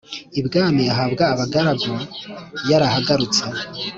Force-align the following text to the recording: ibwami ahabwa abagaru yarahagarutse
ibwami 0.39 0.83
ahabwa 0.93 1.23
abagaru 1.33 1.93
yarahagarutse 2.69 3.43